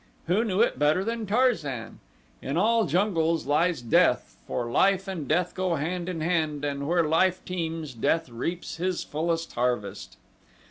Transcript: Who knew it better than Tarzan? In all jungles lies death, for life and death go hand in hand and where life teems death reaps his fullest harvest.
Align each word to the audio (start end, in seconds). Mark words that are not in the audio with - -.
Who 0.25 0.43
knew 0.43 0.61
it 0.61 0.79
better 0.79 1.03
than 1.03 1.27
Tarzan? 1.27 1.99
In 2.41 2.57
all 2.57 2.87
jungles 2.87 3.45
lies 3.45 3.83
death, 3.83 4.35
for 4.47 4.67
life 4.71 5.07
and 5.07 5.27
death 5.27 5.53
go 5.53 5.75
hand 5.75 6.09
in 6.09 6.21
hand 6.21 6.65
and 6.65 6.87
where 6.87 7.03
life 7.03 7.45
teems 7.45 7.93
death 7.93 8.27
reaps 8.27 8.77
his 8.77 9.03
fullest 9.03 9.53
harvest. 9.53 10.17